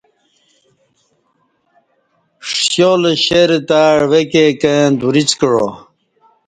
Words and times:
ݜیالہ 2.57 3.11
شیرہ 3.23 3.59
تہ 3.67 3.79
عوہ 3.99 4.21
کے 4.31 4.45
کں 4.61 4.75
دریڅ 4.99 5.29
کعا 5.39 5.67